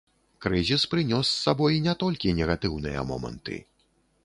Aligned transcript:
Крызіс 0.45 0.85
прынёс 0.93 1.27
з 1.33 1.37
сабой 1.49 1.77
не 1.89 1.95
толькі 2.05 2.35
негатыўныя 2.41 3.07
моманты. 3.13 3.63